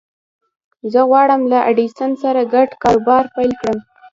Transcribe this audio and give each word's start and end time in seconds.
زه 0.91 1.01
غواړم 1.09 1.41
له 1.51 1.59
ايډېسن 1.67 2.11
سره 2.23 2.41
ګډ 2.53 2.69
کاروبار 2.83 3.23
پيل 3.35 3.51
کړم. 3.61 3.77